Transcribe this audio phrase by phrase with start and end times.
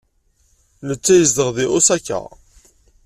[0.87, 2.19] Netta yezdeɣ deg Osaka.